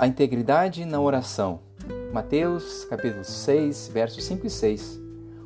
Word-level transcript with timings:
A 0.00 0.06
integridade 0.06 0.86
na 0.86 0.98
oração. 0.98 1.60
Mateus, 2.10 2.86
capítulo 2.86 3.22
6, 3.22 3.90
versos 3.92 4.24
5 4.24 4.46
e 4.46 4.48
6. 4.48 4.98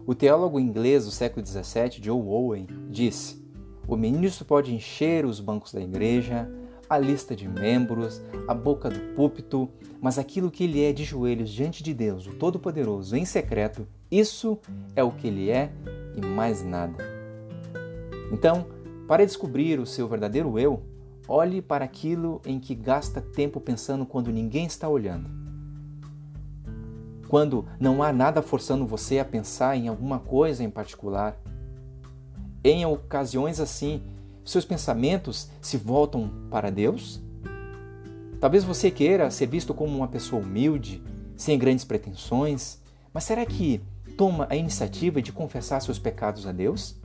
O 0.07 0.14
teólogo 0.14 0.61
inglês 0.61 1.07
do 1.07 1.11
século 1.11 1.45
XVII, 1.45 2.00
Joe 2.00 2.23
Owen, 2.23 2.69
disse: 2.88 3.45
O 3.88 3.96
ministro 3.96 4.45
pode 4.45 4.73
encher 4.73 5.27
os 5.27 5.41
bancos 5.41 5.73
da 5.73 5.80
igreja, 5.80 6.48
a 6.88 6.96
lista 6.96 7.34
de 7.34 7.48
membros, 7.48 8.23
a 8.46 8.55
boca 8.55 8.88
do 8.88 9.01
púlpito, 9.16 9.69
mas 10.01 10.20
aquilo 10.20 10.52
que 10.52 10.62
ele 10.62 10.84
é 10.84 10.93
de 10.93 11.02
joelhos 11.02 11.50
diante 11.50 11.82
de 11.82 11.93
Deus, 11.93 12.25
o 12.29 12.34
Todo-Poderoso, 12.34 13.16
em 13.16 13.25
secreto, 13.25 13.89
isso 14.09 14.57
é 14.95 15.02
o 15.02 15.11
que 15.11 15.27
ele 15.27 15.50
é 15.50 15.73
e 16.14 16.25
mais 16.25 16.62
nada. 16.62 17.05
Então, 18.30 18.68
para 19.09 19.27
descobrir 19.27 19.80
o 19.80 19.87
seu 19.87 20.07
verdadeiro 20.07 20.57
eu, 20.60 20.80
olhe 21.27 21.62
para 21.62 21.84
aquilo 21.84 22.41
em 22.45 22.59
que 22.60 22.74
gasta 22.74 23.20
tempo 23.20 23.60
pensando 23.60 24.05
quando 24.05 24.30
ninguém 24.30 24.66
está 24.66 24.88
olhando. 24.88 25.30
Quando 27.28 27.66
não 27.80 28.02
há 28.02 28.12
nada 28.12 28.42
forçando 28.42 28.87
você 28.87 29.19
a 29.19 29.24
pensar 29.24 29.77
em 29.77 29.88
alguma 29.88 30.18
coisa 30.18 30.62
em 30.62 30.70
particular. 30.70 31.37
Em 32.62 32.84
ocasiões 32.87 33.60
assim, 33.60 34.02
seus 34.45 34.65
pensamentos 34.65 35.51
se 35.60 35.77
voltam 35.77 36.30
para 36.51 36.70
Deus? 36.70 37.20
Talvez 38.41 38.62
você 38.62 38.91
queira 38.91 39.30
ser 39.30 39.46
visto 39.46 39.73
como 39.73 39.96
uma 39.96 40.09
pessoa 40.09 40.43
humilde, 40.43 41.02
sem 41.37 41.59
grandes 41.59 41.84
pretensões, 41.84 42.79
mas 43.12 43.24
será 43.24 43.45
que 43.45 43.80
toma 44.16 44.46
a 44.51 44.56
iniciativa 44.56 45.20
de 45.20 45.32
confessar 45.32 45.80
seus 45.80 45.98
pecados 45.98 46.46
a 46.46 46.52
Deus? 46.52 46.96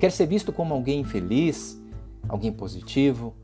Quer 0.00 0.10
ser 0.10 0.26
visto 0.26 0.52
como 0.52 0.74
alguém 0.74 1.00
infeliz, 1.00 1.80
alguém 2.28 2.52
positivo, 2.52 3.34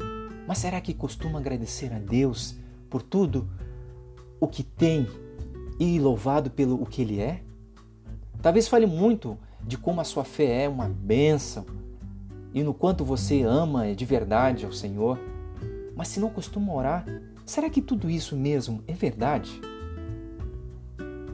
mas 0.47 0.59
será 0.59 0.81
que 0.81 0.95
costuma 0.95 1.39
agradecer 1.39 1.93
a 1.93 1.99
Deus 1.99 2.57
por 2.89 3.03
tudo 3.03 3.49
o 4.41 4.47
que 4.47 4.63
tem 4.63 5.07
e 5.79 5.99
louvado 5.99 6.51
pelo 6.51 6.81
o 6.81 6.87
que 6.87 7.03
Ele 7.03 7.21
é? 7.21 7.43
Talvez 8.41 8.69
fale 8.69 8.87
muito 8.87 9.37
de 9.63 9.77
como 9.77 10.01
a 10.01 10.05
sua 10.05 10.25
fé 10.25 10.65
é 10.65 10.69
uma 10.69 10.89
bênção 10.89 11.67
e 12.55 12.63
no 12.63 12.73
quanto 12.73 13.05
você 13.05 13.43
ama 13.43 13.95
de 13.95 14.05
verdade 14.05 14.65
ao 14.65 14.73
Senhor, 14.73 15.19
mas 15.95 16.09
se 16.09 16.21
não 16.21 16.31
costuma 16.31 16.73
orar, 16.73 17.05
será 17.45 17.69
que 17.69 17.83
tudo 17.83 18.09
isso 18.09 18.37
mesmo 18.37 18.83
é 18.87 18.93
verdade? 18.93 19.61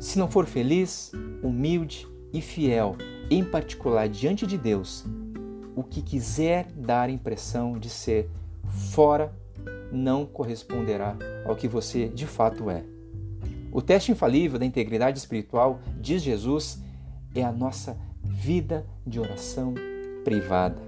Se 0.00 0.18
não 0.18 0.28
for 0.28 0.46
feliz, 0.46 1.12
humilde 1.42 2.06
e 2.32 2.40
fiel, 2.40 2.96
em 3.30 3.44
particular 3.44 4.08
diante 4.08 4.46
de 4.46 4.58
Deus, 4.58 5.04
o 5.74 5.82
que 5.82 6.02
quiser 6.02 6.66
dar 6.72 7.10
impressão 7.10 7.78
de 7.78 7.88
ser 7.88 8.30
fora 8.92 9.32
não 9.92 10.26
corresponderá 10.26 11.16
ao 11.44 11.56
que 11.56 11.68
você 11.68 12.08
de 12.08 12.26
fato 12.26 12.70
é. 12.70 12.84
O 13.72 13.82
teste 13.82 14.12
infalível 14.12 14.58
da 14.58 14.64
integridade 14.64 15.18
espiritual, 15.18 15.80
diz 16.00 16.22
Jesus, 16.22 16.78
é 17.34 17.42
a 17.42 17.52
nossa 17.52 17.96
vida 18.22 18.86
de 19.06 19.18
oração 19.18 19.74
privada. 20.24 20.80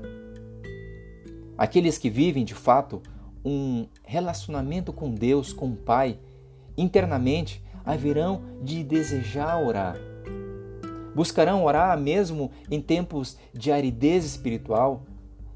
Aqueles 1.58 1.98
que 1.98 2.10
vivem 2.10 2.44
de 2.44 2.54
fato 2.54 3.02
um 3.44 3.86
relacionamento 4.04 4.92
com 4.92 5.10
Deus, 5.10 5.52
com 5.52 5.70
o 5.70 5.76
Pai, 5.76 6.18
internamente 6.76 7.62
haverão 7.84 8.42
de 8.62 8.82
desejar 8.82 9.60
orar. 9.60 9.96
Buscarão 11.16 11.64
orar 11.64 11.98
mesmo 11.98 12.50
em 12.70 12.78
tempos 12.78 13.38
de 13.54 13.72
aridez 13.72 14.22
espiritual, 14.22 15.02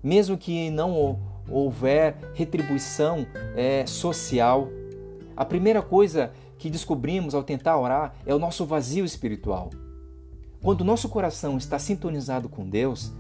mesmo 0.03 0.39
que 0.39 0.71
não 0.71 1.21
houver 1.51 2.17
retribuição 2.33 3.27
é, 3.55 3.85
social. 3.85 4.71
A 5.37 5.45
primeira 5.45 5.83
coisa 5.83 6.33
que 6.57 6.71
descobrimos 6.71 7.35
ao 7.35 7.43
tentar 7.43 7.79
orar 7.79 8.15
é 8.25 8.35
o 8.35 8.39
nosso 8.39 8.65
vazio 8.65 9.05
espiritual. 9.05 9.69
Quando 10.63 10.83
nosso 10.83 11.11
coração 11.11 11.59
está 11.59 11.79
sintonizado 11.79 12.49
com 12.49 12.67
Deus, 12.67 13.13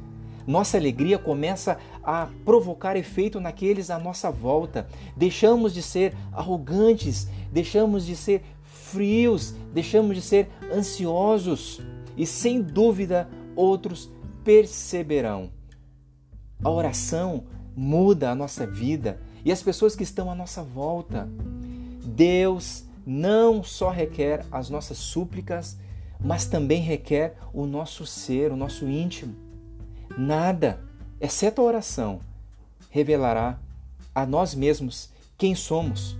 nossa 0.46 0.78
alegria 0.78 1.18
começa 1.18 1.76
a 2.02 2.26
provocar 2.42 2.96
efeito 2.96 3.38
naqueles 3.38 3.90
à 3.90 3.98
nossa 3.98 4.30
volta. 4.30 4.88
Deixamos 5.14 5.74
de 5.74 5.82
ser 5.82 6.16
arrogantes, 6.32 7.28
deixamos 7.52 8.06
de 8.06 8.16
ser 8.16 8.42
frios, 8.64 9.54
deixamos 9.74 10.16
de 10.16 10.22
ser 10.22 10.48
ansiosos 10.72 11.82
e 12.20 12.26
sem 12.26 12.60
dúvida 12.60 13.26
outros 13.56 14.12
perceberão. 14.44 15.50
A 16.62 16.68
oração 16.68 17.44
muda 17.74 18.30
a 18.30 18.34
nossa 18.34 18.66
vida 18.66 19.18
e 19.42 19.50
as 19.50 19.62
pessoas 19.62 19.96
que 19.96 20.02
estão 20.02 20.30
à 20.30 20.34
nossa 20.34 20.62
volta. 20.62 21.26
Deus 22.04 22.84
não 23.06 23.62
só 23.62 23.88
requer 23.88 24.44
as 24.52 24.68
nossas 24.68 24.98
súplicas, 24.98 25.78
mas 26.22 26.44
também 26.44 26.82
requer 26.82 27.38
o 27.54 27.64
nosso 27.64 28.04
ser, 28.04 28.52
o 28.52 28.56
nosso 28.56 28.86
íntimo. 28.86 29.34
Nada, 30.18 30.78
exceto 31.18 31.62
a 31.62 31.64
oração, 31.64 32.20
revelará 32.90 33.58
a 34.14 34.26
nós 34.26 34.54
mesmos 34.54 35.08
quem 35.38 35.54
somos, 35.54 36.18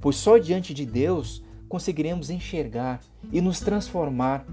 pois 0.00 0.16
só 0.16 0.38
diante 0.38 0.72
de 0.72 0.86
Deus 0.86 1.44
conseguiremos 1.68 2.30
enxergar 2.30 3.02
e 3.30 3.42
nos 3.42 3.60
transformar 3.60 4.46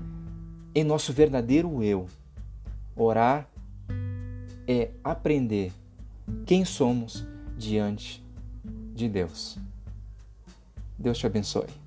em 0.80 0.84
nosso 0.84 1.12
verdadeiro 1.12 1.82
eu. 1.82 2.08
Orar 2.96 3.50
é 4.68 4.92
aprender 5.04 5.74
quem 6.46 6.64
somos 6.66 7.26
diante 7.58 8.24
de 8.94 9.10
Deus. 9.10 9.58
Deus 10.96 11.18
te 11.18 11.26
abençoe. 11.26 11.87